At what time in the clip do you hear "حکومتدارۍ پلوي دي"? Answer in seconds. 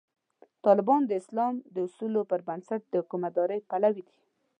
3.01-4.11